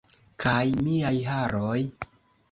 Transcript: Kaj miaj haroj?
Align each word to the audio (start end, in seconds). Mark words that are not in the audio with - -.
Kaj 0.43 0.61
miaj 0.85 1.11
haroj? 1.33 1.77